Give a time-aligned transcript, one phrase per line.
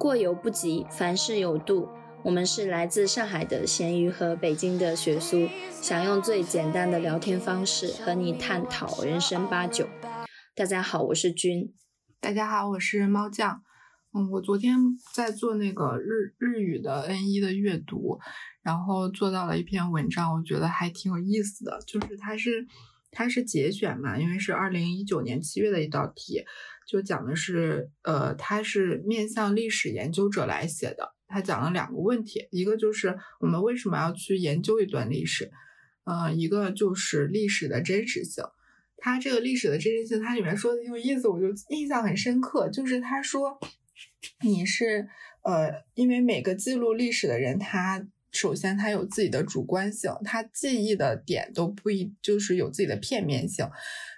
[0.00, 1.90] 过犹不及，凡事有度。
[2.24, 5.46] 我们是来自上海的咸鱼和北京的雪苏，
[5.82, 9.86] 想用最简单的聊天方式和你探讨人生八九。
[10.56, 11.74] 大家好，我是君。
[12.18, 13.60] 大家好，我是猫酱。
[14.14, 14.78] 嗯，我昨天
[15.12, 18.18] 在做那个日日语的 N 一的阅读，
[18.62, 21.78] 然后做到了一篇文章，我觉得还挺有意思的。
[21.86, 22.66] 就是它是
[23.10, 26.44] 它是节选嘛，因为是二零一九年七月的一道题，
[26.86, 31.14] 就讲的是呃，它是面向历史研究者来写的。
[31.32, 35.48] 他讲了两个问题，一个就是我们为什么要去研究一段历史，
[36.02, 38.42] 呃，一个就是历史的真实性。
[38.96, 42.68] 他这个历史的真实性，它里面说的有意思，我就印象很深刻。
[42.68, 43.60] 就是他说，
[44.42, 45.08] 你是
[45.42, 53.68] 呃，因为每个记录历史的人，他首先他有自己的主观性，他记忆的点都不一，就是有自己的片面性。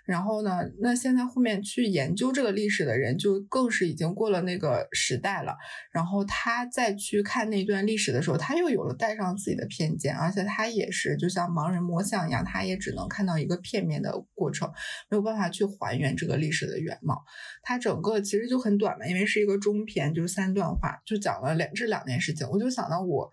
[0.05, 0.63] 然后呢？
[0.81, 5.57] 那现在后面去研究这个历史的人，就更是已经过了那个时代了。
[5.93, 14.69] 然后他再去看那段历史的时候，他又有了带上自己的偏见，而且他也是就像盲人摸象一样，他也只能看到一个片面的过程，
[15.09, 17.23] 没有办法去还原这个历史的原貌。
[17.63, 22.47] 他整个其实就很短嘛，因为是一个中篇，就是三段话，就讲了两这两件事情。
[22.51, 23.31] 我就想到我，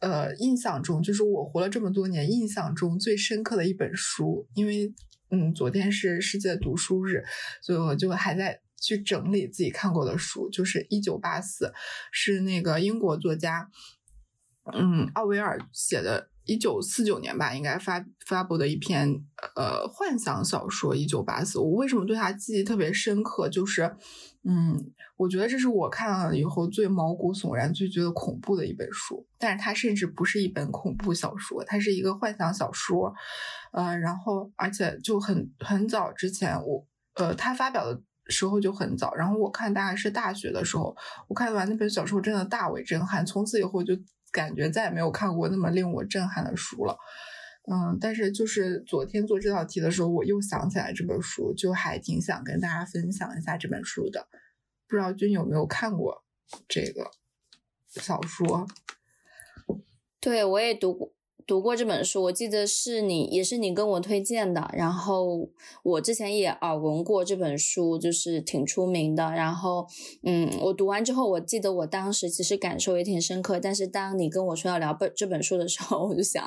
[0.00, 4.94] 呃，印象中就是我活了这么多年，印象中最深刻的一本书，因为。
[5.28, 7.24] 嗯，昨天是世界读书日，
[7.60, 10.48] 所以我就还在去整理自己看过的书。
[10.50, 11.64] 就是《一九八四》，
[12.12, 13.68] 是那个英国作家，
[14.72, 19.20] 嗯，奥威尔写的，一九四九年吧，应该发发布的一篇
[19.56, 21.58] 呃幻想小说《一九八四》。
[21.60, 23.48] 我为什么对他记忆特别深刻？
[23.48, 23.96] 就是。
[24.48, 29.26] 嗯，我觉得这是我看了以后最毛骨悚然、最觉得恐怖的一本书。
[29.38, 33.12] 但是它甚至不是一本恐怖小说，它是一个幻想小说。
[33.72, 39.12] 呃，然后而且就很很早之前，我呃，他发表的时候就很早。
[39.14, 43.26] 然后我看大概是大学的时候，我看完那本小说，真的大为震撼。
[43.26, 43.94] 从此以后就
[44.30, 46.96] 感觉再也没有看过那么令我震撼的书了。
[47.68, 54.28] 嗯，但是就是昨天做这道题的时候，我又想起来这本书，就还挺想跟大家分享一下这本书的。
[54.86, 56.24] 不知道君有没有看过
[56.68, 57.10] 这个
[57.88, 58.68] 小说？
[60.20, 61.15] 对，我也读过。
[61.46, 64.68] 读过这本书，我记得是你，也是你跟我推荐的。
[64.72, 65.48] 然后
[65.84, 69.30] 我之前也耳闻过这本书，就是挺出名的。
[69.30, 69.86] 然后，
[70.24, 73.60] 嗯，我读完之后，我记得我当时其实感受也挺深刻。
[73.60, 76.44] 但是当你跟我说要聊本这本书的时候，我就想，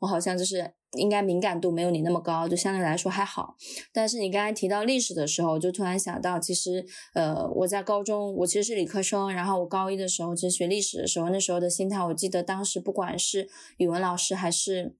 [0.00, 0.72] 我好像就是。
[0.96, 3.56] 应该敏感度没有你那么高，就相对来说还好。
[3.92, 14.94] 但是你刚才提到历史的时候，就突然想到，其实，呃，我在高中，我其实是理科生，然后我高一的时候其实学历史的时候，那时候的心态，我记得当时不管是语文老师还是。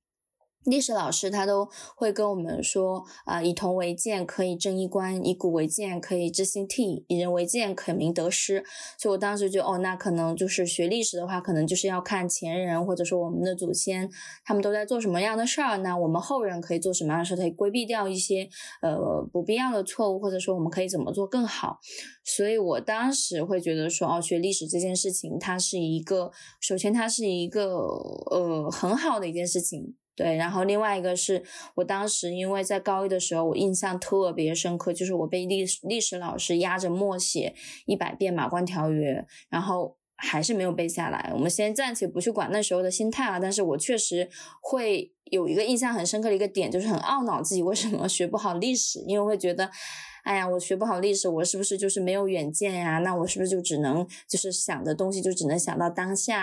[0.68, 8.64] 历史老师他都会跟我们说啊，以铜为鉴可以正衣冠，以古为鉴可以知兴替，以人为鉴可明得失。
[8.98, 14.10] 所以我当时就哦，那可能就是学历史的话，可能就是要看前人或者说我们的祖先
[14.44, 18.48] 他们都在做什么样的事儿，那我们后人可以做什么样的事，可以规避掉一些
[18.82, 21.78] 呃不必要的错误，或者说我们可以怎么做更好。
[22.24, 26.30] 所以我当时会觉得说，哦，学历史这件事情，它是一个
[26.60, 27.70] 首先它是一个
[28.30, 29.96] 呃很好的一件事情。
[30.18, 31.44] 对，然后另外一个是
[31.76, 37.54] 我当时因为在高一的时候，我印象特别深刻，就是我被历史历史老师压着默写
[37.86, 39.12] 一百遍《马关条约》，
[39.48, 41.30] 然后还是没有背下来。
[41.32, 44.28] 我们先暂且不去管那时候的心态啊，但是我确实
[44.60, 49.70] 会有一个印象很深刻的一个点，就是很懊恼自己为什么学不好历史，因为会觉得，
[50.24, 52.98] 哎呀，我学不好历史，我是不是就是没有远见呀？
[52.98, 56.42] 那我是不是就只能就是想的东西就只能想到当下？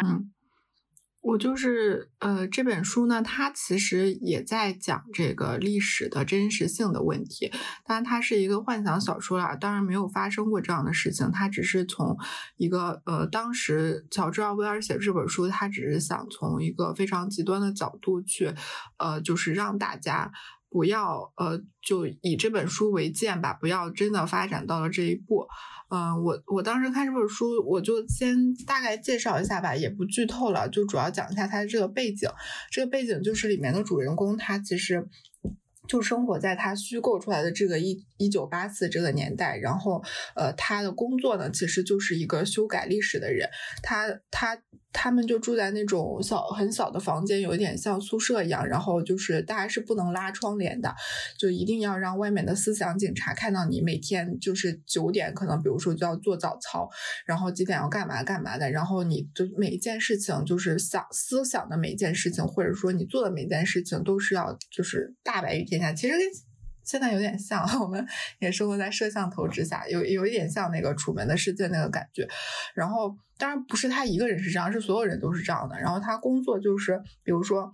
[1.26, 7.52] 我就是呃，这本书呢，它其实也在讲这个历史的真实性的问题。
[7.84, 11.32] 当然，它是一个幻想小说啦，当然没有发生过这样的事情。
[11.32, 12.16] 它只是从
[12.58, 18.54] 一个呃，当时乔治奥威尔写这本书，他只是想从一个非常极端的角度去，
[18.98, 20.32] 呃，就是让大家。
[20.76, 25.48] 不要呃，就以这本书为鉴吧，不要真的发展到了这一步。
[25.90, 32.30] 嗯，我我当时看这本书，我就先大概介绍一下吧，也不剧透了，就主要讲一下它的这个背景。
[32.70, 35.08] 这个背景就是里面的主人公，他其实。
[35.88, 40.04] 就生活在他虚构出来的这个一一九八四这个年代，然后，
[40.36, 43.48] 呃，他的工作呢，其实就是一个修改历史的人。
[43.84, 44.58] 他他
[44.98, 48.66] 他们就住在那种小很小的房间，有一点像宿舍一样。
[48.66, 50.96] 然后就是大家是不能拉窗帘的，
[51.38, 56.90] 就一定要让外面的思想警察看到你每天就是九点可能，比如说就要做早操，
[57.26, 58.72] 然后几点要干嘛干嘛的。
[58.72, 65.92] 然后你就每一件事情，就是想思想的每一件事情，或者说你做的每一件事情，都是要就是大白于天下。
[65.92, 66.22] 其实跟
[66.86, 68.06] 现在有点像， 我们
[68.40, 72.28] 也生活在摄像头之下，有有一点像那个《楚门的世界》那个感觉。
[72.74, 75.80] 然后，当然不是他一个人是这样，是所有人都是这样的。
[75.80, 77.72] 然后他工作就是，比如说。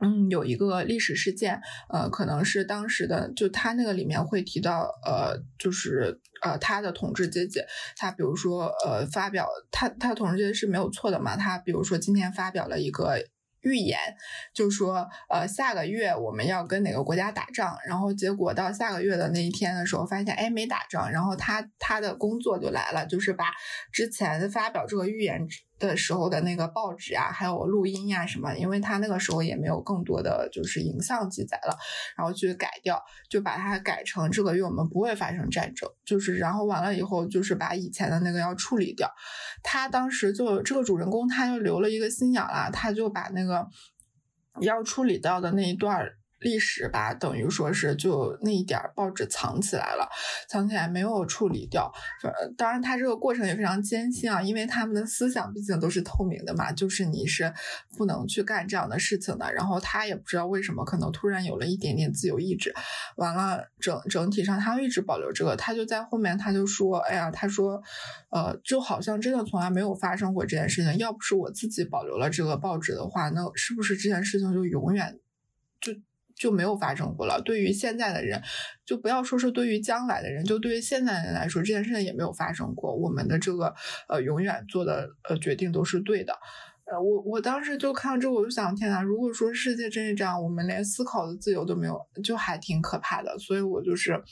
[0.00, 7.60] 嗯，有一个历史事件，呃，可能是当时的，就他那个里面会提到，呃，就是呃，他的统治阶级，
[7.96, 13.18] 他比如说，呃，发表他他的统治阶级是没有错的嘛，他比如说今天发表了一个
[13.62, 13.98] 预言，
[14.54, 23.46] 就说，呃，下个月我们要跟哪个国家打仗，然后结果到下个月的那一天的时候，发现哎没打仗，然后他他的工作就来了，就是把
[23.92, 25.46] 之前发表这个预言。
[25.78, 31.76] 的时候的那个报纸啊，还有录音呀什么，因为他那个时候也没有更多的就是影像记载了，
[32.16, 39.10] 然后去改掉，就把它改成这个月我们不会发生战争，就是然后完了以后就是把以前的那个要处理掉。
[39.62, 43.66] 他当时就这个主人公他就留了一个心眼了，他就把那个
[44.60, 46.04] 要处理掉的那一段。
[46.40, 50.08] 历史吧，等于说是就那一点报纸藏起来了，
[50.48, 51.92] 藏起来没有处理掉。
[52.22, 57.52] 呃，当然他这个过程也非常艰辛啊，因为他们的思想毕竟都是透明的嘛，就是你是
[57.96, 59.52] 不能去干这样的事情的。
[59.52, 62.74] 然后他也不知道为什么，可能突然有了一点点自由意志。
[63.16, 67.82] 完了，整整体上他一直保留这个，他就在后面他就说：“哎呀，他说，
[68.30, 70.96] 呃，就好像真的从来没有发生过这件事情。
[70.98, 75.18] 要不是我自己保留了这个报纸的话，那是不是这件事情就永远
[76.38, 77.40] 就？”没有发生过了。
[77.42, 78.42] 对于现在的人，
[78.84, 82.94] 就不要说是对于将来的人，就对于现在人来说，这件事情也没有发生过。
[82.94, 83.74] 我们的这个
[84.08, 86.32] 呃，永远做的呃决定都是对的。
[86.86, 93.38] 呃，我我当时就看到这，我就想，天呐，如果说世界真是这样，我们连思考的自由都没有，就还挺可怕的。
[93.38, 94.22] 所以我就是。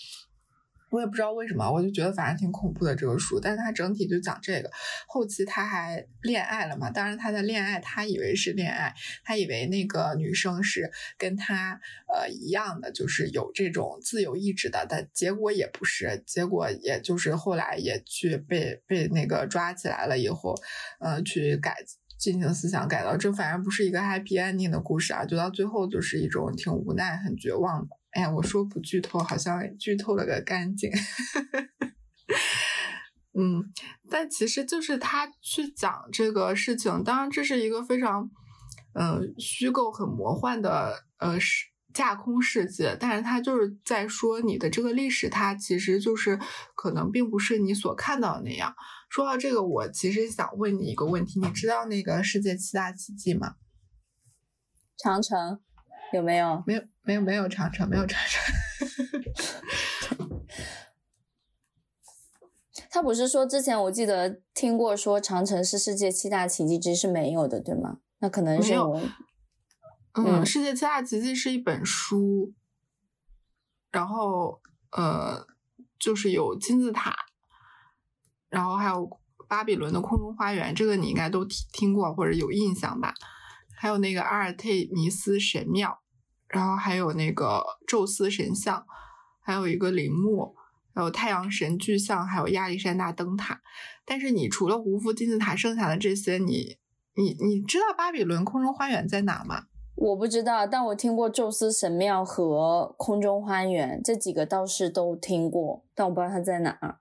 [0.91, 4.71] 我也不知道为什么，我就觉得反正挺恐怖的这个书，但是它整体就讲这个。
[5.09, 6.91] 后期他还恋爱了嘛？
[6.91, 8.95] 当然他的恋爱，他以为是恋爱，
[9.25, 11.81] 他以为那个女生是跟他
[12.13, 20.55] 呃一样的，就是有这种自由意志的，但结果也不是，结果也就是后来也去被被那个抓起来了以后，
[21.01, 21.77] 呃，去改
[22.19, 27.97] 进行思想改造，这反而不是一个 happy ending 的故事啊，就到最后就是一种挺无奈、很绝望的。
[28.17, 30.91] 哎呀，我说不剧透，好像剧透了个干净。
[33.39, 33.63] 嗯，
[34.09, 38.31] 但其实就是他去讲这个事情，当然这是一个非常，
[38.95, 46.41] 呃，虚构、很魔幻的呃世架空世界，但是他就是在说你的这个历史，它其实就是
[46.75, 48.75] 可能并不是你所看到的那样。
[49.11, 53.57] 说到这个，我其实想问你一个问题，你知道那个世界七大奇迹吗？
[54.97, 55.61] 长城。
[56.13, 56.63] 有没有？
[56.65, 58.43] 没有，没有，没有长城，没有长城。
[62.91, 67.99] 他不是说之前我记得听过说长城是世界七大奇迹之一是没有的，对吗？
[68.19, 69.01] 那可能是有。
[70.15, 72.55] 嗯，世界七大奇迹是一本书，
[73.91, 74.61] 然后
[74.91, 75.47] 呃，
[75.99, 77.15] 就是有金字塔，
[78.49, 83.15] 然后还有巴比伦的空中花园，这个你应该都听听过或者有印象吧？
[83.79, 86.01] 还有那个阿尔忒弥斯神庙，
[86.49, 88.87] 然后还有那个宙斯神像，
[89.41, 90.55] 还有一个陵墓，
[90.95, 93.61] 还有太阳神巨像，还有亚历山大灯塔。
[94.05, 96.79] 但是你除了胡夫金字塔，剩下的这些，你
[97.17, 99.65] 你你知道巴比伦空中花园在哪吗？
[99.97, 107.01] 我不知道，但我听过宙斯神庙和空中花园这几个倒是都听过，但我不知道它在哪儿。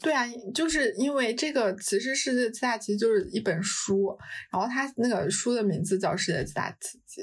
[0.00, 4.18] 对啊，就是因为这个其实世界七大奇迹就是一本书，
[4.50, 7.22] 然后它那个书的名字叫《世界七大奇迹》，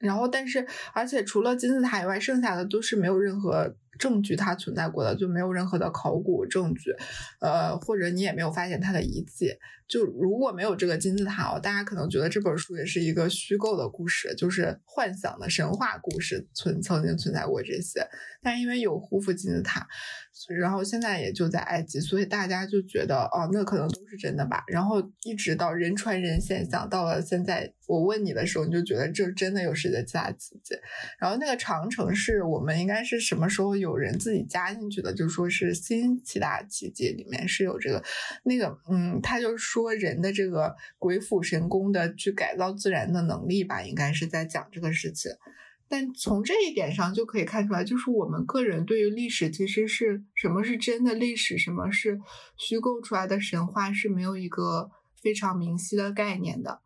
[0.00, 6.94] 然后但是而且除了金字塔以外，剩下的都是没有任何证据它存在过的，就没有任何的考古证据，
[7.40, 9.54] 呃，或者你也没有发现它的遗迹。
[9.86, 18.06] 就如果没有这个金字塔哦，大家可能觉得这本书也是一个虚构的故事，就是幻想的神话故事存曾经存在过这些，
[18.40, 19.88] 但因为有胡夫金字塔。
[20.58, 24.64] 然后现在也就在埃及，所以大家就觉得哦，那可能都是真的吧。
[24.68, 30.74] 然后一直到人传人现象，到了现在我问你的时候，你就觉得这真的有世界七大奇迹。
[31.18, 35.12] 然后那个长城是我们应该是什么时候有人自己加进去的？
[35.12, 38.02] 就说是新七大奇迹里面是有这个
[38.44, 45.30] 那个嗯，他就说人的这个鬼斧神工的去改造自然的能力吧，应该是在讲这个事情。
[45.90, 52.20] 但从这一点上就可以看出来，就是我们个人对于历史其实是什么是真的历史，什么是
[52.56, 54.88] 虚构出来的神话是没有一个
[55.20, 56.80] 非常明晰的概念的。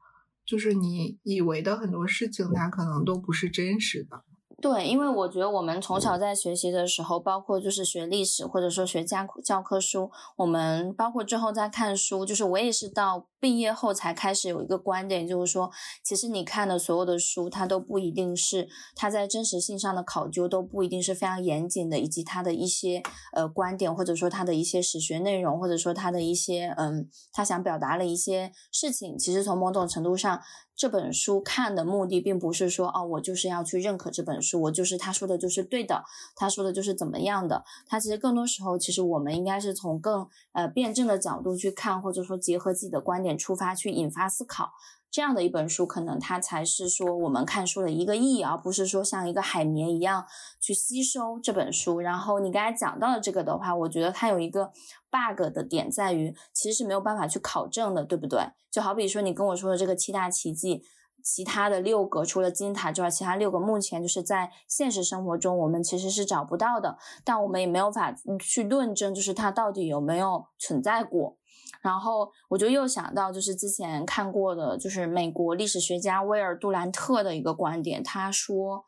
[0.46, 4.25] 就是你以为的很多事情，它可能都不是真实的。
[4.62, 15.71] 对，因为我觉得我们从小在学习的时候，包括就是学历史或者说学教教科书，我们包括之后在看书，就是我也是到毕业后才开始有一个观点，就是说，
[16.03, 23.03] 其实你看的所有的书，它都不一定是它在真实性上的考究都不一定是非常严谨的，以及它的一些
[23.35, 30.41] 呃观点，或者说它的一些史学内容，或者说它的一些嗯，他想表达的一些事情，其实从某种程度上。
[30.77, 36.03] 这本书看的目的并不是说哦，我就是要去认可这本书，我就是他说的就是对的，
[36.35, 37.63] 他说的就是怎么样的。
[37.87, 44.73] 他其实更多时候，其实我们应该是从更呃辩证的角度去看，或者说结合自己的观点出发去引发思考。
[45.11, 50.26] 这样的一本书，可能它才是说我们看书的一个意义，而不是说像一个海绵一样
[50.61, 52.00] 去吸收这本书。
[52.00, 54.73] 然后你刚才讲到的这个的话，我觉得它有一个
[55.11, 58.41] bug 的点在于，其实是没有办法去考证的，对不对？
[58.73, 60.83] 就好比说你跟我说的这个七大奇迹，
[61.23, 71.37] 其他的六个除了金字塔之外，其他六个目前就是在现实生活中我们其实是找不到的，但我们也没有法去论证，就是它到底有没有存在过。
[71.85, 78.87] 然后我就又想到，就是之前看过的，就是美国历史学家威尔杜兰特的一个观点，他说，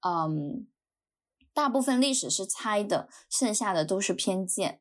[0.00, 0.66] 嗯，
[1.52, 4.80] 大部分历史是猜的，剩下的都是偏见，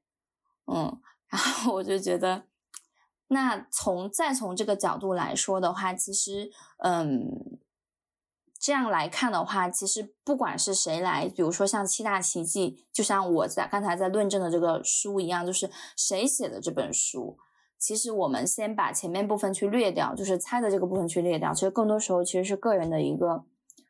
[0.66, 2.46] 嗯，然后我就觉得，
[3.28, 7.60] 那从再从这个角度来说的话，其实，嗯。
[8.62, 17.40] 这样来看的话，其实不管是谁来，比如说像七大奇迹，就像我在刚才在论证的这个书一样，就是谁写的这本书，
[17.80, 23.46] 其实我们先把前面部分去略掉，就是猜的这个部分去略掉，其实更多时候其实是个人的一个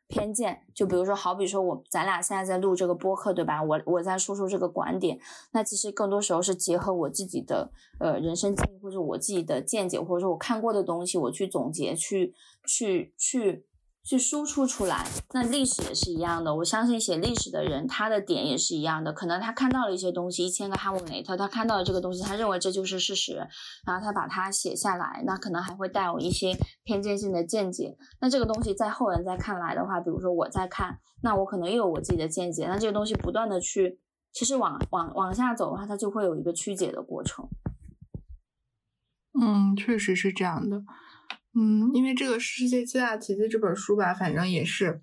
[0.08, 0.62] 偏见。
[0.74, 3.62] 就比如说，好比说我咱俩现在在录这个播客，对吧？
[3.62, 5.18] 我我在说出这个观点，
[5.52, 12.32] 那其实更多时候是结合我自己的呃人生经历，或者我自己的见解，或者说我看过的东西，我去总结，去
[12.66, 13.42] 去去。
[13.52, 13.66] 去
[14.04, 16.56] 去输出出来，那历史也是一样的。
[16.56, 19.12] 我相信写历史的人，他的点也是一样的。
[19.12, 23.36] 可能他看到了一些东西，一千个哈姆雷特，他看到了这个东西，他认为这就是事实，
[23.86, 25.22] 然后他把它写下来。
[25.24, 27.96] 那可能还会带有一些偏见性的见解。
[28.20, 32.66] 那这个东西在后人在看来的话，比如说我在看，那我可能又有我自己的见解。
[32.66, 34.00] 那这个东西不断的去，
[34.32, 37.48] 其实往往往下走的话，它就会有一个曲解的过程。
[39.40, 40.82] 嗯，确实是这样的。
[41.54, 45.02] 嗯，因为这个《世界七大奇迹》这本书吧，反正也是，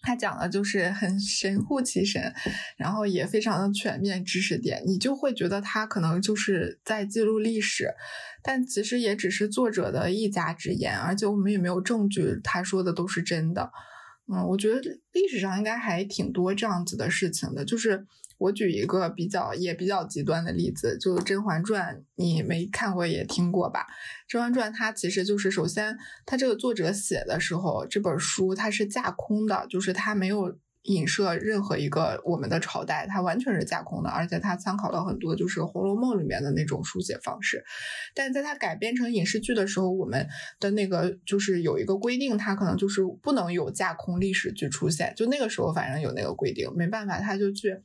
[0.00, 2.32] 它讲的就是很神乎其神，
[2.76, 7.90] 然后也非常的全面知识点，你就会觉得它可能就是在记录历史，
[8.42, 13.70] 但其实也只是作者的一家之言，而且我们也没有证据他说的都是真的。
[14.32, 14.80] 嗯，我觉得
[15.12, 18.06] 历史上应该还挺多这样子的事情的，就是。
[18.38, 23.80] 我举一个比较也比较极端的例子，就《甄嬛传》，你没看过也听过吧？
[24.28, 37.64] 《甄嬛传》它其实就是首先，它这个作者写的时候，这本书它是架空的，就是它没有影射任何一个我们的朝代，它完全是架空的，而且它参考了很多就是《红楼梦》里面的那种书写方式。
[38.14, 40.28] 但在它改编成影视剧的时候，我们
[40.60, 45.14] 的那个就是有一个规定，它可能就是不能有架空历史剧出现。
[45.16, 47.80] 就那个时候，反正有那个规定，没办法，他就去。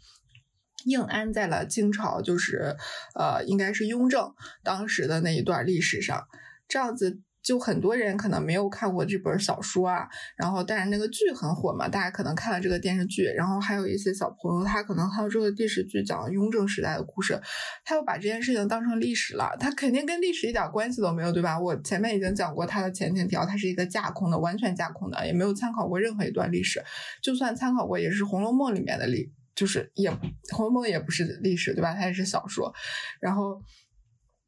[0.90, 2.76] 硬安在了清朝，就是
[3.16, 6.28] 呃，应该是雍正当时的那一段历史上，
[6.68, 17.40] 这样子就很多人可能没有看过这本小说啊，然后但是那个剧很火嘛，大家可能看了这个电视剧，然后还有一些小朋友，他可能看到这个电视剧讲雍正时代的故事，
[17.86, 21.58] 他又把这件事情当成历史了，他肯定跟历史一点关系都没有，对吧？
[21.58, 26.84] 我前面已经讲过他的前情条，它是一个架空的，完全架空的，也没有参考过任何一段历史，
[27.24, 29.32] 就算参考过，也是《红楼梦》里面的历。
[29.60, 30.10] 就是也
[30.56, 31.94] 《红楼梦》也不是历史，对吧？
[31.94, 32.74] 它也是小说，
[33.20, 33.62] 然后。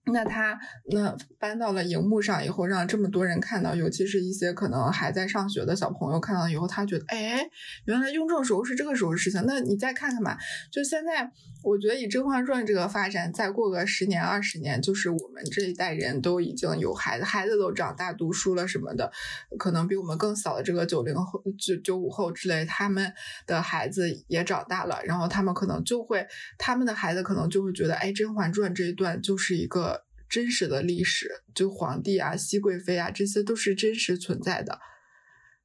[0.05, 0.59] 那他
[0.91, 7.47] 那搬到了荧幕上以后，让这么多人看到，尤其是一些可能还在上学的小朋友看到以后，他觉得，哎，
[7.85, 9.43] 原来雍正时候是这个时候的事情。
[9.45, 10.37] 那你再看看吧，
[10.71, 11.31] 就现在，
[11.63, 19.11] 我觉得以《甄嬛传》这个发展，再过个十年二十年，就是我们这一代人都已经有孩子，孩子都长大读书了什么的，
[19.59, 23.13] 可能比我们更小的这个九零后、九九五后之类，他们
[23.45, 26.27] 的孩子也长大了，然后他们可能就会，
[26.57, 29.91] 他们的孩子可能就会觉得，哎，《甄嬛传》这一段就是一个。
[30.31, 34.79] 真实的历史，就皇帝啊、熹贵妃啊，这些都是真实存在的。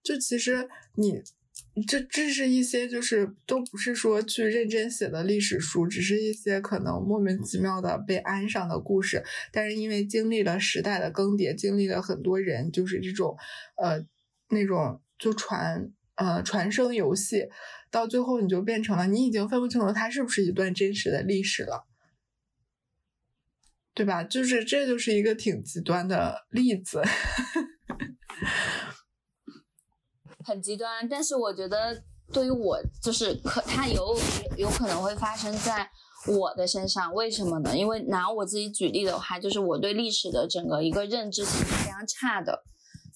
[0.03, 1.23] 就其实你
[1.87, 9.23] 这这是一些，就是都不是说去认真写的历史书，只是一些可能莫名其妙的被安上的故事。
[9.53, 13.37] 但是因为经历了时代的更迭，经历了很多人，就是这种
[13.77, 14.05] 呃
[14.51, 17.49] 那种就传呃传声游戏，
[17.91, 21.86] 到最后你就变成了你已经分不清楚它是不是一段真实的历史了。
[23.97, 24.23] 对吧？
[24.23, 27.03] 就是这就是一个挺极端的例子，
[30.45, 31.09] 很极端。
[31.09, 34.15] 但是我觉得，对于我，就是可它有
[34.59, 35.91] 有可能会发生在
[36.29, 37.11] 我的身上。
[37.15, 37.75] 为什么呢？
[37.75, 42.63] 因为拿我自己举例的话，就是我对历史的整个一个认知其实非常差的。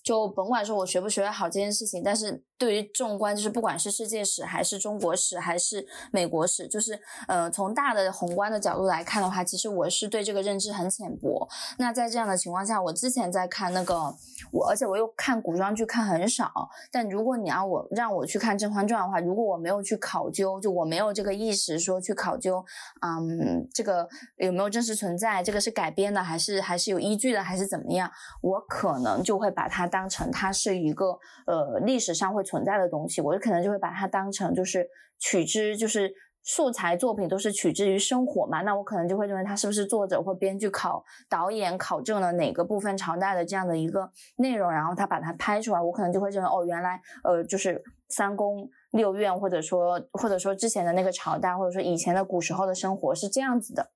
[0.03, 11.49] 就甭管说我学不学得好这件事情，但是对于纵观，就是不管是世界史还是中国史还是美国史，就是呃从大的宏观的角度来看的话，其实我是对这个认知很浅薄。
[11.79, 14.15] 那在这样的情况下，我之前在看那个
[14.53, 16.71] 我，而且我又看古装剧看很少。
[16.93, 22.65] 但如果你要我让我去看《甄嬛传》的话，如果我没有去考究，就我没有这个意识说去考究，
[23.01, 28.11] 嗯，这个有没有真实存在，这个是改编的还是还是有依据的还是怎么样，
[28.43, 29.91] 我可能就会把它。
[29.91, 34.89] 当成它是一个呃历史上会存在的东西，我就可能就会把它当成就是
[35.19, 53.93] 取之就是素材作品都是取之于生活嘛，那我可能就会认为它是不是作者或编剧考导演考证了哪个部分朝代的这样的一个内容，然后他把它拍出来，我可能就会认为哦原来呃就是三宫六院或者说或者说之前的那个朝代或者说以前的古时候的生活是这样子的。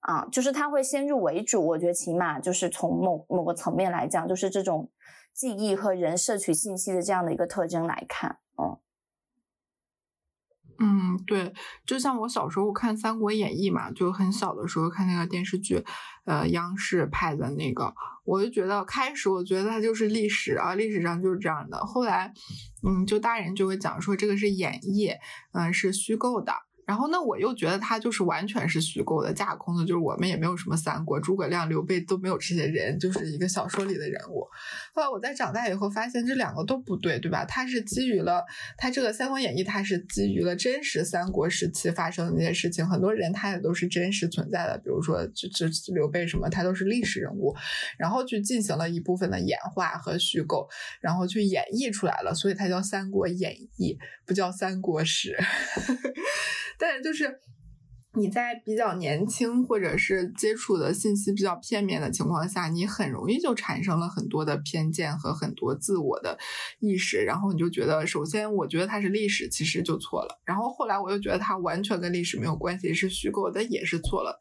[0.00, 4.88] 啊，就是他会先入为主，我觉得起码就是从某某个层面来讲，就是这种
[5.36, 8.78] 记忆和人摄取信息的这样的一个特征来看，嗯，
[10.78, 11.52] 嗯，对，
[11.84, 15.84] 就像我小时候看《三国演义》嘛，就很小的时候看那个电视剧，
[16.24, 22.32] 呃，央视拍的那个，我就觉得开始我觉得它就是历史啊，历史上就是这样的，后来，
[22.82, 25.14] 嗯，就大人就会讲说这个是演绎，
[25.52, 26.65] 嗯，是虚构的。
[26.86, 34.46] 然后，那我又觉得他就是完全是虚构的、架空的，就是我们也没有什么三国、诸葛亮、刘备都没有这些人，就是一个小说里的人物。
[34.94, 37.44] 后来我在长大以后发现这两个都不对，对吧？
[37.44, 38.44] 它是基于了
[38.78, 47.52] 它这个《三国演义》，它是基于了真实三国时期发生的那些事情，很多人他也都是真实存在的，比如说就就刘备什么，他都是历史人物，
[47.98, 50.68] 然后去进行了一部分的演化和虚构，
[51.00, 53.92] 然后去演绎出来了，所以它叫《三国演义》，
[54.24, 55.36] 不叫《三国史》。
[56.78, 57.38] 但是就是
[58.14, 66.38] 你在比较年轻或者是接触的信息比较片面的情况下，你很容易就产生了很多的偏见和很多自我的
[66.80, 70.40] 意识，然后你就觉得，首先我觉得它是历史，其实就错了。
[70.44, 74.38] 然后后来我又觉得它完全跟历史没有关系，是虚构的，也是错了。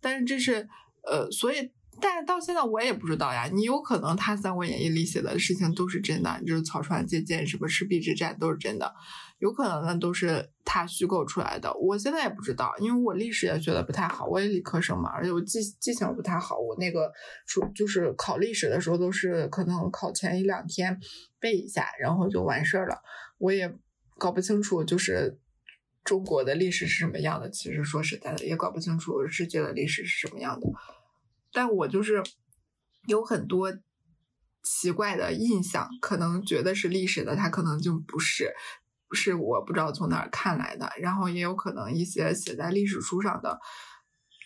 [0.00, 0.68] 但是这是
[1.04, 1.72] 呃，所以。
[2.00, 8.94] 但是到现在我也不知道呀，你有可能他《三国演义》里写的事情都是真的，就是草船借箭、什么赤壁之战都是真的，
[9.42, 11.74] 有可能那都是他虚构出来的。
[11.74, 17.12] 我现在也不知道，因为我历史也学的不太好，我也理科生嘛，而且我记记性不太好，我那个
[17.44, 20.96] 出就是考历史的时候都是可能考前一两天
[21.40, 23.02] 背一下，然后就完事儿了。
[23.38, 23.76] 我也
[24.16, 25.40] 搞不清楚就是
[26.04, 30.68] 中国的历史是什么样的，其实说实在的，也搞不清楚世界的历史是什么样的。
[31.52, 32.22] 但我就是
[33.08, 33.76] 有很多
[34.62, 38.54] 奇怪的印象，可能觉得是历史的，它可能就不是，
[39.14, 40.90] 是我不知道从哪儿看来的。
[41.00, 43.58] 然后也有可能一些写在历史书上的，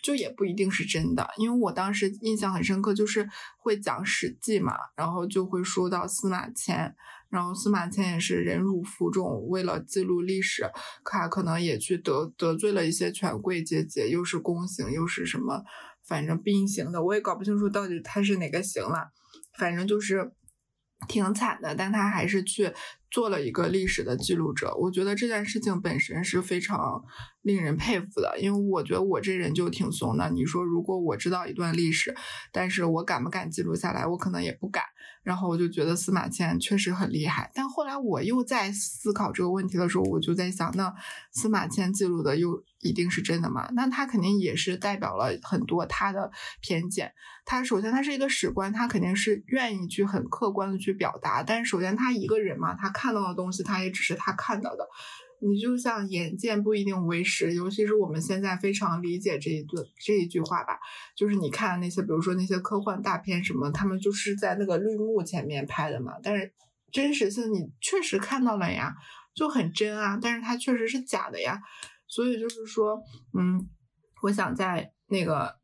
[0.03, 1.27] 就也不一定是真的。
[1.37, 3.27] 因为我当时印象很深刻，就是
[3.57, 6.95] 会讲《史记》嘛，然后就会说到司马迁，
[7.29, 10.69] 然后司马迁也是忍辱负重，为了记录历史，
[11.03, 15.63] 他可能也去得得罪了一些权贵阶级，又是宫刑，又是什么。
[16.07, 19.09] 反正兵刑的，我也搞不清楚到底他是哪个刑了，
[19.57, 20.31] 反正就是
[21.07, 22.71] 挺惨的，但他还是去
[23.11, 24.75] 做了一个历史的记录者。
[24.75, 27.03] 我觉得这件事情本身是非常
[27.41, 30.29] 令人佩服的，因为我觉得我这人就挺怂的。
[30.31, 32.15] 你说如果我知道一段历史，
[32.51, 34.05] 但是我敢不敢记录下来？
[34.07, 34.83] 我可能也不敢。
[35.27, 40.93] 然后我就觉得司马迁确实很厉害，但后来我又在思考这个问题的时候，我就在想，那
[41.31, 43.67] 司马迁记录的又一定是真的吗？
[43.73, 47.11] 那他肯定也是代表了很多他的偏见。
[47.43, 51.43] 他首先他是一个史官，他肯定是愿意去很客观的去表达。
[51.43, 54.87] 但是首先他一个人嘛，他看到的东西，他也只是他看到的。
[55.41, 60.79] 你就像眼见不一定为实，尤其是我们现在非常理解这一段这一句话吧。
[61.15, 66.13] 就是你看那些，比如说那些科幻大片什么，他们就是在那个绿幕前面拍的嘛。
[66.23, 66.53] 但是
[66.91, 68.93] 真实性你确实看到了呀，
[69.35, 70.17] 就很真啊。
[70.21, 71.59] 但是它确实是假的呀。
[72.07, 73.01] 所以就是说，
[73.37, 73.67] 嗯，
[74.23, 75.56] 我想在那个。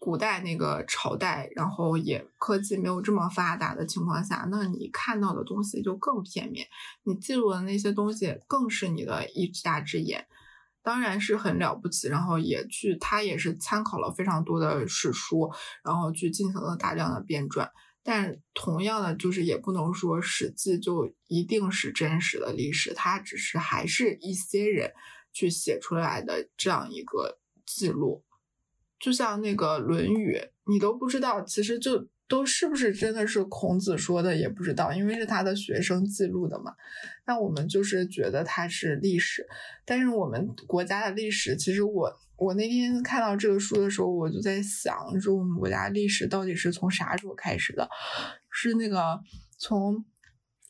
[0.00, 6.66] 古代那个朝代，然后也科技没有这么发达的情况下，那你看到的东西就更片面，
[7.02, 10.26] 你记录的那些东西更是你的一家之言，
[10.82, 12.08] 当然是很了不起。
[12.08, 15.52] 然后也去，他也是参考了非常多的史书，
[15.84, 17.68] 然后去进行了大量的编撰。
[18.02, 24.94] 但同样的，就是也不能说《史记》就一定是真实的历史，它只是还是一些人
[25.34, 28.24] 去写出来的这样一个记录。
[29.00, 30.36] 就像那个《论语》，
[30.70, 36.74] 你都不知道，其实就都是不是真的是孔子说的也不知道，因为是他的学生记录的嘛。
[37.26, 39.46] 那我们就是觉得它是历史，
[39.84, 47.88] 但是我们国家的历史，其实我我那天看到这个书的时候，我就在想，说我们国家历史到底是从啥时候开始的？
[48.50, 49.18] 是那个
[49.58, 50.04] 从。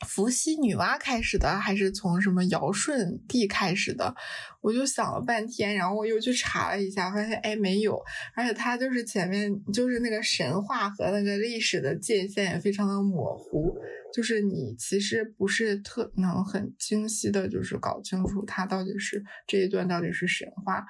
[0.06, 4.14] 伏羲女娲开始的，还是从什么尧舜帝开始的？
[4.62, 8.02] 我就想了半天，然后我又去查了一下，发现哎没有，
[8.34, 13.76] 而且它就是前面就是那个神话和那个历史的界限也非常的模糊，
[14.14, 20.86] 就是你其实不是特能很清晰的，就是搞清楚它到底是这一段到底是神话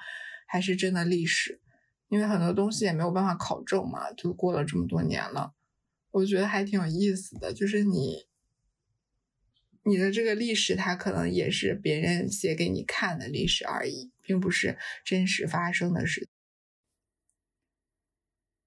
[0.47, 1.59] 还是真的历史，
[2.07, 5.51] 因为很多东西也没有办法考证嘛，就过了这么多年了，
[6.11, 8.30] 我觉得还挺有意思的，就是你。
[9.83, 16.27] 你的这个历史，它可能也是别人写给你看的历史而已，并不是真实发生的事。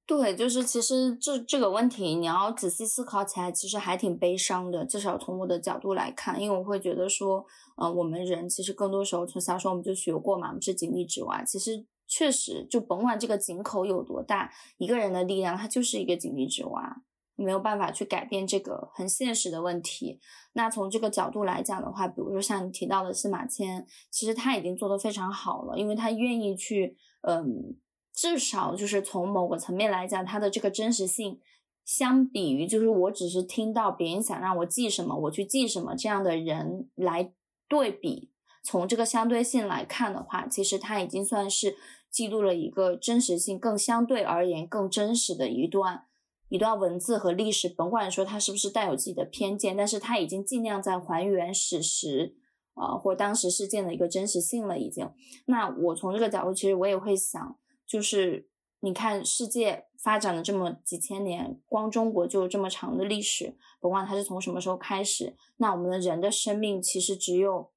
[0.06, 4.84] 对，就是其实这这个问题，你要仔细思考起来，其实还挺悲伤的。
[4.84, 7.46] 至少从我的角度来看，因为我会觉得说，
[7.80, 11.42] 嗯，我们人其实更多时候从小时候我们就学过嘛，我们是井底之蛙。
[11.42, 17.02] 其实确实，就甭管这个井口有多大，一个人的力量，它就是一个井底之蛙。
[17.36, 20.20] 没有办法去改变这个很现实的问题。
[20.52, 27.76] 那从这个角度来讲的话，比如说像你提到的司马迁，其实他已经做得非常好了，因为他愿意去，嗯，
[28.12, 31.40] 至少就是从某个层面来讲，他的这个真实性，
[31.84, 37.32] 相比于就是我只是听到别人想让我记什么，我去记什么这样的人来
[37.68, 38.30] 对比，
[38.62, 41.76] 从这个相对性来看的话，其实他已经算是
[42.08, 46.06] 记录了一个真实性更相对而言更真实的一段。
[46.54, 52.36] 一段文字和历史，甭管说它是不是带有自己的偏见，但是它已经尽量在还原史实，
[52.74, 54.78] 啊，或当时事件的一个真实性了。
[54.78, 55.10] 已经，
[55.46, 67.72] 那我从这个角度，其实我也会想，就是你看世界发展了这么几千年，光中国就有这么长的历史，甭管它是从什么时候开始，那我们的人的生命其实只有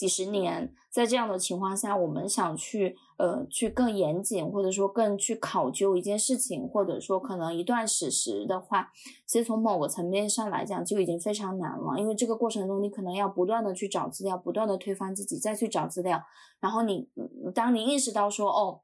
[0.00, 0.72] 几十年。
[0.88, 8.90] 在这样的情况下，我们想去呃去更严谨，或者说更去考究一件事情，或者说可能一段史实的话，
[9.26, 11.98] 其实从某个层面上来讲就已经非常难了。
[11.98, 16.22] 因为这个过程中，你可能要不断的去找资料，不断的推翻自己，再去找资料。
[16.60, 17.08] 然后你
[17.54, 18.80] 当你意识到说哦，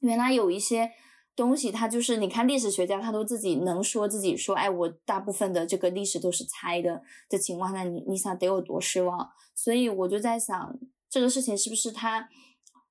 [0.00, 0.90] 原来有一些
[1.34, 9.30] 东西，它就是你看历史学家他都自己能说自己说，哎，我大部分的这个历史都是猜的的情况下，你你想得有多失望？
[9.54, 10.78] 所以我就在想。
[11.10, 12.26] 这个事情是不是他，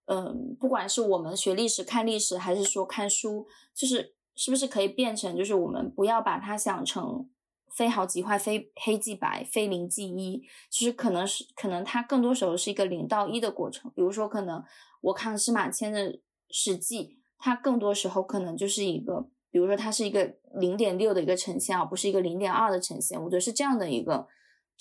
[0.06, 7.28] 嗯，不管是我们学历史看历史，还是说看书，就是是不是可以变成，就是我们不要把它想成
[7.76, 13.92] 非好即坏、非黑即白、非零即一，就是可能是可能它更多时候是一个零到一的过程。
[13.96, 14.64] 比如说，可能
[15.02, 16.14] 我看司马迁的
[16.52, 17.04] 《史记》，
[17.42, 23.22] 它更多时候可能就是一个，比如说它是一个零点六的一个呈现，而不是一个零点二的呈现。
[23.22, 24.30] 我觉得是这样的一个。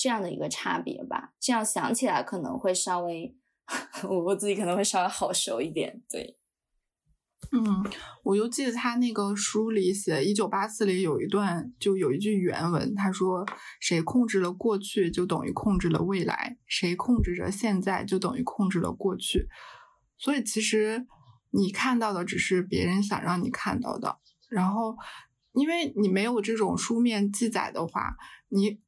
[0.03, 3.37] 这样的一个差别吧，这样想起来可能会稍微，
[4.09, 6.03] 我我自己可能会稍微好受一点。
[6.09, 6.39] 对，
[7.53, 7.85] 嗯，
[8.25, 13.45] 我就记得他那个书里写，一九八四里有一段，就有一句原文，他说
[13.79, 19.49] ：“谁控制了过去，就等于控制了未来；谁控制着现在，就等于控制了过去。”
[20.17, 21.07] 所以其实
[21.51, 24.97] 你看到的只是别人想让你看到的，然后
[25.53, 28.17] 因为你没有这种书面记载的话，
[28.49, 28.81] 你。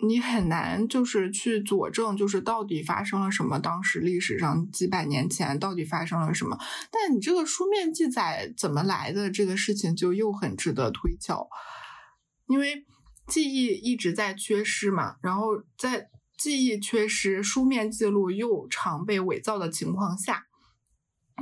[0.00, 6.56] 你很难就是去佐证，就是到底发生了什么，当时历史上几百年前到底发生了什么？
[6.92, 11.48] 但你这个书面记载怎么来的这个事情就又很值得推敲，
[12.46, 12.86] 因为
[13.26, 20.44] 记忆一直在缺失嘛，然后在记忆缺失、书面记录又常被伪造的情况下，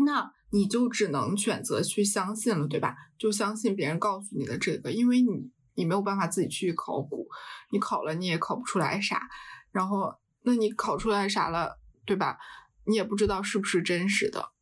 [0.07, 2.95] 那你就只能选择去相信了，对吧？
[3.19, 5.51] 就相信别人告诉你的这个，因为你。
[5.79, 7.29] 你没有办法自己去考古，
[7.71, 9.21] 你考了你也考不出来啥，
[9.71, 12.39] 然后那你考出来啥了，对吧？
[12.87, 14.53] 你也不知道是不是真实的。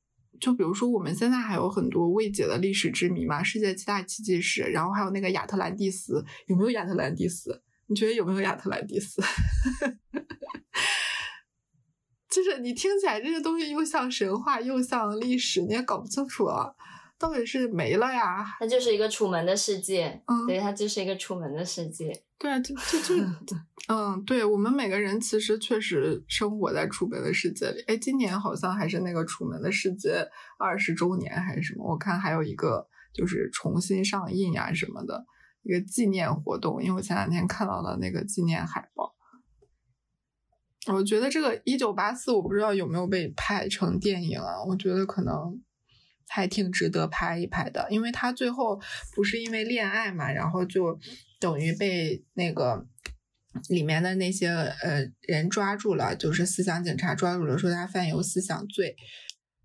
[0.40, 7.62] 就比如说我们现在还有很多未解的历史之谜嘛，世界七大奇迹史，然后还有那个亚特兰蒂斯，有没有亚特兰蒂斯？
[7.86, 9.22] 你觉得有没有亚特兰蒂斯？
[12.34, 16.74] 就是你听起来这些东西又像神话又像历史，你也搞不清楚啊。
[17.16, 18.44] 到底是没了呀？
[18.58, 22.12] 它就是一个楚门的世界，嗯，对，它就是一个楚门的世界。
[22.36, 23.14] 对啊，就就就，
[23.88, 27.80] 嗯，对我们每个人其实确实生活在楚门的世界里。
[27.86, 30.26] 哎，今年好像还是那个楚门的世界
[30.58, 31.92] 二十周年还是什么？
[31.92, 35.24] 我看还有一个就是重新上映呀什么的
[35.62, 36.82] 一个纪念活动。
[36.82, 39.13] 因为我前两天看到了那个纪念海报，
[40.92, 44.62] 我觉得这个一九八四我不知道有没有被拍成电影啊？
[44.66, 45.60] 我觉得可能。
[46.26, 47.86] 还挺值得拍一拍的。
[47.90, 48.80] 因为他最后
[49.14, 50.98] 不是因为恋爱嘛，然后就
[51.38, 52.84] 等于被那个
[53.68, 58.96] 里面的那些呃人抓住了，就是思想警察抓住了，说他犯有思想罪。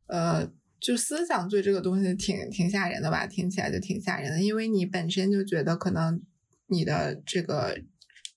[0.07, 3.25] 呃，就思想罪这个东西挺挺吓人的吧？
[3.25, 6.21] 听起来就挺吓人的，因为你本身就觉得可能
[6.67, 7.81] 你的这个。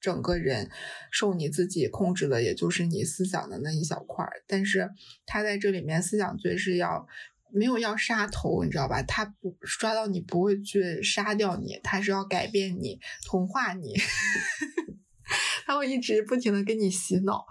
[0.03, 0.69] 整个人
[1.13, 4.43] 受你自己控制的，也就是你思想的那一小块儿。
[4.49, 4.91] 但是
[5.25, 7.07] 他在这里面思想罪是要
[7.55, 9.01] 没有要杀头，你知道吧？
[9.03, 13.95] 他不抓到你不会去杀掉你，他是要改变你、同化你。
[15.65, 17.47] 他会一直不停的给你洗脑，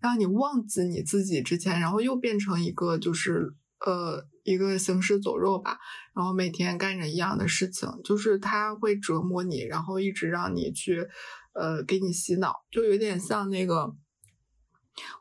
[0.00, 3.54] 让你忘记你自己之前，然后又变成一个就是
[3.86, 5.78] 呃一个行尸走肉吧。
[6.16, 11.06] 然后每天干着一样的事情，就是他会折磨你，然后一直让你去。
[11.54, 13.94] 呃，给你洗脑，就有点像那个。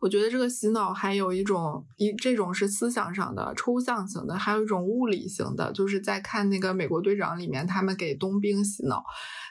[0.01, 9.01] 我觉得这个洗脑还有一种一这种是思想上的抽象型的，还有一种物理型的，就是在看那个美国队长里面，他们给冬兵洗脑，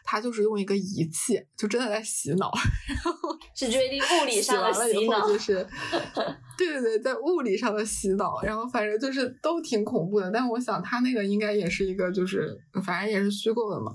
[0.05, 2.53] 他就是用一个仪器，就真的在洗脑，
[2.87, 5.67] 然后 是决定物理上的洗脑，就是
[6.59, 13.95] 对对对，在物理上的洗脑，然后反正就是都挺恐怖的，但我想他那个应该也是一个，就是反正也是虚构的嘛。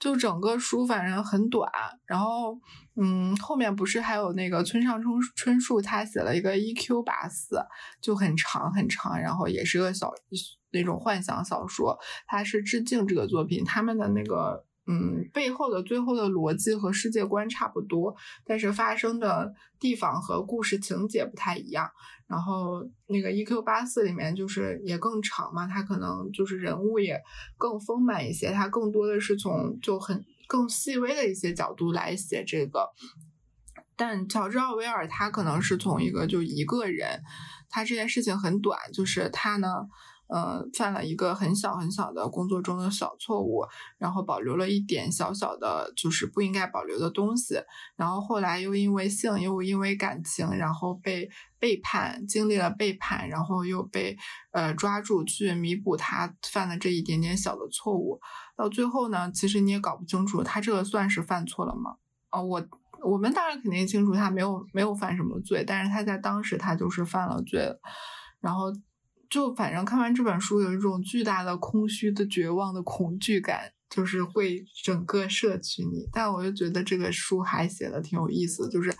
[0.00, 1.70] 就整个书反正很短，
[2.06, 2.58] 然后
[3.00, 7.04] 嗯，后面不是还有那个村上春春树他写了一个 E.Q.
[7.04, 7.62] 八四，
[8.00, 10.10] 就很长很长，然后也是个小
[10.72, 14.64] 那种幻想小说，他是致敬这个作品，他们的那个。
[14.90, 21.88] 嗯，背后的最后的逻辑和世界观差不多，但是发生的地方和故事情节不太一样。
[22.26, 23.62] 然后那个 E.Q.
[23.62, 27.22] 八四里面就是也更长嘛，它可能就是人物也
[27.56, 32.90] 更丰满一些，它更多的是从就很更细微的一些角度来写这个。
[33.94, 37.22] 但乔治奥威尔他可能是从一个就一个人，
[37.68, 39.68] 他这件事情很短，就是他呢。
[40.32, 43.66] 呃，犯了一个很小很小的工作中的小错误，
[43.98, 47.56] 然后保留了一点小小的，就是不应该保留的东西，
[47.96, 54.16] 然后后来又因为性，又因为感情，然后被背叛，经历了背叛，然后又被
[54.52, 58.20] 呃抓住去弥补他犯的这一点点小的错误，
[58.56, 61.96] 到最后呢，其实你也搞不清楚他这个算是犯错了吗？
[62.28, 62.64] 啊，我
[63.02, 67.68] 我们当然肯定清楚他没有没有犯什么罪，但是他在当时他就是犯了罪，
[68.40, 68.72] 然后。
[69.30, 76.08] 就反正看完这本书，有一种巨大的空虚的绝望的恐惧感，就是会整个摄取你。
[76.12, 78.92] 但我又觉得这个书还写的挺有意思，就是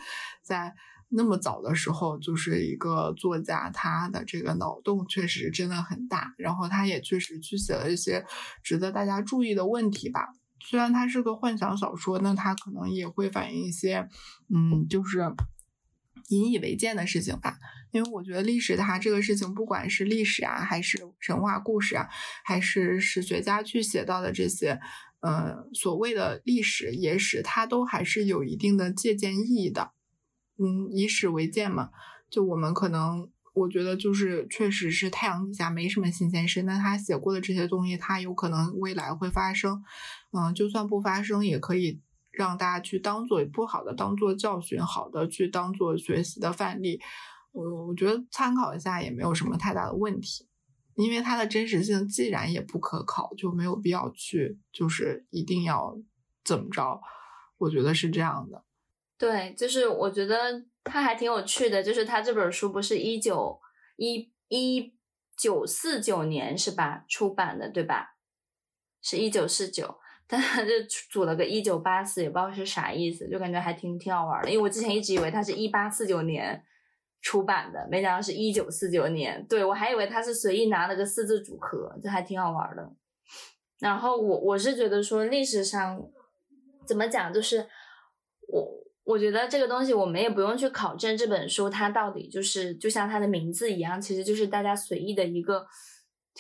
[0.43, 0.73] 在
[1.09, 8.25] 那么早的时候，就是一个作家，他的这个脑洞确实真的很大，然后他也确实去写了一些
[8.62, 10.29] 值得大家注意的问题吧。
[10.62, 14.09] 虽然它是个幻想小说，那它可能也会反映一些，
[14.55, 15.35] 嗯，就是
[16.28, 17.59] 引以为鉴的事情吧。
[17.92, 22.09] 因为我觉得历史它这个事情，不管是历史啊，还是神话故事啊，
[22.44, 24.78] 还是史学家去写到的这些，
[25.20, 29.90] 呃，所谓的历史野史，它都还是有一定的借鉴意义的。
[30.56, 31.90] 嗯，以史为鉴嘛，
[32.30, 36.62] 就我们可能，我觉得就是确实是太阳底下没什么新鲜事。
[36.62, 39.83] 那他写过的这些东西，它有可能未来会发生。
[40.30, 42.00] 嗯，就算不发生，也可以
[42.40, 47.00] 让大家去当做不好的当做教训，好的去当做学习的范例。
[47.53, 50.48] 我我觉得参考一下也没有什么太大的问题，
[50.94, 55.98] 因为它的真实性既然也不可考，就没有必要去就是一定要
[56.44, 57.00] 怎么着。
[57.59, 58.64] 我觉得是这样的。
[59.18, 63.61] 对，就是我觉得它还挺有趣的，就是它这本书不是一九
[63.96, 64.94] 一一
[65.37, 68.16] 九四九年是吧出版的对吧？
[69.03, 69.99] 是一九四九，
[70.31, 70.71] 但他就
[71.11, 74.51] 组了个一九八四，也不知道是啥意思，就感觉还挺挺好玩的。
[74.51, 76.64] 因为我之前一直以为它是一八四九年。
[77.23, 82.90] 出版的，没想到是一九四九年，对我还以为他是随意拿了个四字组合，这还挺好玩的。
[83.79, 86.03] 然后我我是觉得说历史上
[86.87, 87.66] 怎么讲，就是
[88.49, 88.66] 我
[89.05, 95.66] 我觉得这个东西我们也不用去考证这本书它到底就是就像它的名字一样，其实就是大家随意的一个，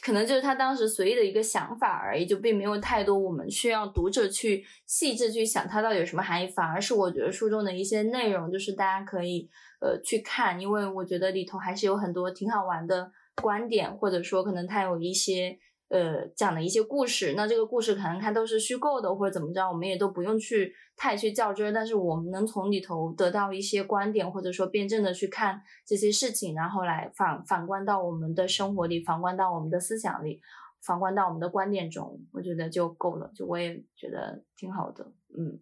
[0.02, 9.48] 可能就是他当时随意的一个想法而已，就并没有太多我们需要读者去细致去想它到底有什么含义，反而是我觉得书中的一些内容就是大家可以。
[9.82, 15.58] 呃，去看，因为我觉得里头还是有很多挺好玩的观点，或者说可能它有一些
[15.90, 17.34] 呃讲的一些故事。
[17.36, 21.74] 那这个故事可能它都是虚构的，或者怎么着，我们也都不用去太去较真。
[21.74, 30.40] 但是我们能从里头得到一些观点，或者说辩证的去看这些事情，然后来反反观到我们的生活里，反观到我们的思想里，
[30.82, 33.30] 反观到我们的观点中，我觉得就够了。
[33.34, 35.60] 就我也觉得挺好的，嗯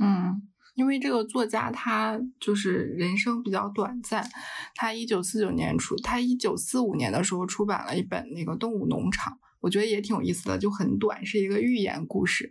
[0.00, 0.51] 嗯。
[0.74, 4.28] 因为这个作家他就是人生比较短暂，
[4.74, 9.32] 他一九四九年出，他一九四五年的时候出版了一本那个《动物农场》。
[9.60, 12.50] 我觉得也挺有意思的，就很短，是一个寓言故事，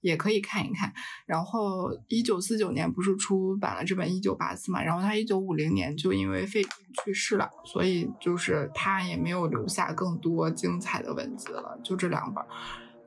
[0.00, 0.92] 也可以看一看。
[1.24, 6.72] 然后一九四九年不是出版了这本一九八四嘛，然后他一九五零年就因为肺病
[7.04, 12.44] 去世了，所以就是他也没有留下更多精彩的文字了，就这两本。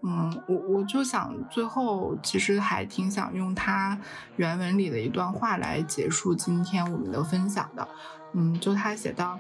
[0.04, 4.00] 嗯，我我就想最后其实还挺想用他
[4.36, 7.88] 原文里的一段话来结束今天我们的分享的。
[8.34, 9.40] 嗯，就他写到。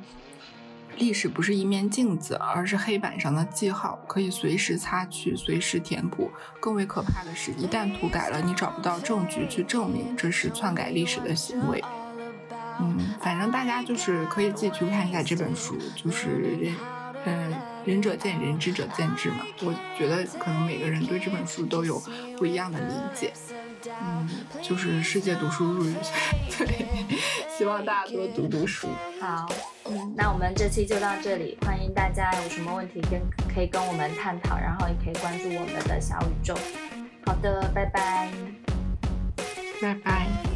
[0.97, 6.30] 历史不是一面镜子，而是黑板上的记号，可以随时擦去，随时填补。
[6.60, 11.82] 更为可怕的是，一旦涂改了，你找不到证据去证明这是篡改历史的行为。
[12.82, 16.74] 嗯，反正大家就是可以自己去看一下这本书，就是，
[17.24, 17.54] 嗯，
[17.85, 19.45] 仁者见仁，智者见智嘛。
[19.61, 22.01] 我觉得可能每个人对这本书都有
[22.37, 23.33] 不一样的理解。
[23.83, 24.29] 嗯，
[24.61, 25.91] 就是世界读书日，
[26.55, 26.85] 对，
[27.57, 28.87] 希望大家多读读书。
[29.19, 29.47] 好，
[29.85, 33.19] 嗯，那我们这期就到这里，欢迎大家有什么问题跟
[33.53, 36.55] 可以跟我们探讨，然后也可以关注我们的小宇宙。
[37.25, 38.31] 好的，拜拜，
[39.81, 40.50] 拜拜。